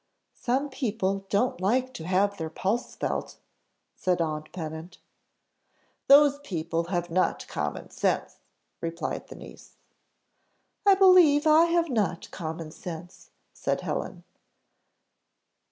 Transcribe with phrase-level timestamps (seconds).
[0.39, 3.37] "Some people don't like to have their pulse felt,"
[3.95, 4.97] said aunt Pennant.
[6.07, 8.37] "Those people have not common sense,"
[8.81, 9.77] replied the niece.
[10.87, 14.23] "I believe I have not common sense," said Helen.